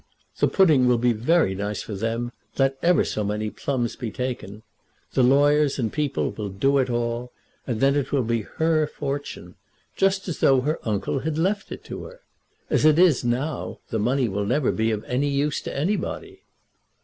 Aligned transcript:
The 0.39 0.47
pudding 0.47 0.87
will 0.87 0.97
be 0.97 1.13
very 1.13 1.53
nice 1.53 1.83
for 1.83 1.93
them 1.93 2.31
let 2.57 2.75
ever 2.81 3.03
so 3.05 3.23
many 3.23 3.51
plums 3.51 3.95
be 3.95 4.09
taken. 4.09 4.63
The 5.13 5.21
lawyers 5.21 5.77
and 5.77 5.93
people 5.93 6.31
will 6.31 6.49
do 6.49 6.79
it 6.79 6.89
all, 6.89 7.31
and 7.67 7.79
then 7.81 7.95
it 7.95 8.11
will 8.11 8.23
be 8.23 8.41
her 8.41 8.87
fortune, 8.87 9.57
just 9.95 10.27
as 10.27 10.39
though 10.39 10.61
her 10.61 10.79
uncle 10.85 11.19
had 11.19 11.37
left 11.37 11.71
it 11.71 11.83
to 11.83 12.05
her. 12.05 12.21
As 12.67 12.83
it 12.83 12.97
is 12.97 13.23
now, 13.23 13.77
the 13.89 13.99
money 13.99 14.27
will 14.27 14.47
never 14.47 14.71
be 14.71 14.89
of 14.89 15.03
any 15.03 15.29
use 15.29 15.61
to 15.61 15.77
anybody." 15.77 16.45